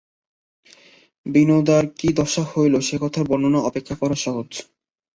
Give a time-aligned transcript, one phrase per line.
[1.25, 4.49] বিনোদার কী দশা হইল সেকথা বর্ণনার অপেক্ষা কল্পনা সহজ।